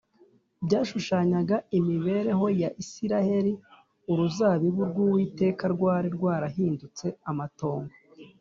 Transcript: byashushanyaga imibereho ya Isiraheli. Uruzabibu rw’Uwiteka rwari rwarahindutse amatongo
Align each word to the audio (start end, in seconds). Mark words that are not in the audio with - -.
byashushanyaga 0.65 1.55
imibereho 1.77 2.45
ya 2.61 2.69
Isiraheli. 2.83 3.53
Uruzabibu 4.11 4.81
rw’Uwiteka 4.89 5.63
rwari 5.73 6.07
rwarahindutse 6.15 7.07
amatongo 7.29 7.93